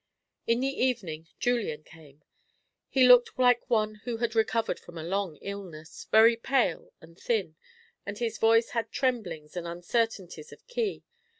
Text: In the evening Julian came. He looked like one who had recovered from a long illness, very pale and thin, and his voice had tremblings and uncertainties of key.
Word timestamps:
In 0.47 0.61
the 0.61 0.83
evening 0.83 1.27
Julian 1.37 1.83
came. 1.83 2.23
He 2.89 3.05
looked 3.07 3.37
like 3.37 3.69
one 3.69 4.01
who 4.03 4.17
had 4.17 4.33
recovered 4.33 4.79
from 4.79 4.97
a 4.97 5.03
long 5.03 5.35
illness, 5.43 6.07
very 6.09 6.35
pale 6.35 6.91
and 7.01 7.19
thin, 7.19 7.55
and 8.03 8.17
his 8.17 8.39
voice 8.39 8.71
had 8.71 8.91
tremblings 8.91 9.55
and 9.55 9.67
uncertainties 9.67 10.51
of 10.51 10.65
key. 10.65 11.03